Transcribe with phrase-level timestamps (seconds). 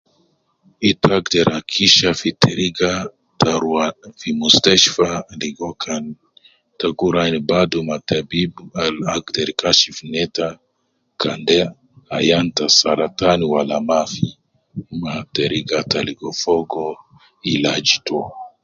[0.89, 2.91] Ita agder hakikisha fi teriga
[3.39, 3.85] ta rua
[4.19, 5.09] fi mustashtfa
[5.41, 6.03] ligo kan
[6.79, 8.51] ta gi rua ayin badu ma tabib
[8.83, 10.47] al agder Kashif neta
[11.21, 11.59] kan de
[12.17, 14.27] ayan ta saratan Wala mafi
[15.01, 16.85] ma teriga ta ligo fogo
[17.53, 18.17] ilaj to